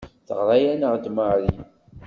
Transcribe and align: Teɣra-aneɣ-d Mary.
Teɣra-aneɣ-d 0.27 1.05
Mary. 1.15 1.55